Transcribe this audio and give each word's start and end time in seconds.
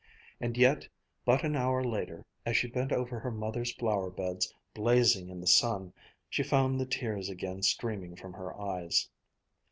And 0.39 0.57
yet 0.57 0.87
but 1.25 1.43
an 1.43 1.55
hour 1.55 1.83
later, 1.83 2.25
as 2.43 2.57
she 2.57 2.65
bent 2.67 2.91
over 2.91 3.19
her 3.19 3.29
mother's 3.29 3.71
flower 3.75 4.09
beds 4.09 4.51
blazing 4.73 5.29
in 5.29 5.39
the 5.39 5.45
sun, 5.45 5.93
she 6.27 6.41
found 6.41 6.79
the 6.79 6.87
tears 6.87 7.29
again 7.29 7.61
streaming 7.61 8.15
from 8.15 8.33
her 8.33 8.59
eyes. 8.59 9.09